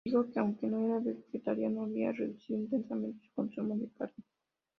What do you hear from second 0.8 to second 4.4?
un vegetariano, había "reducido intensamente" su consumo de carne.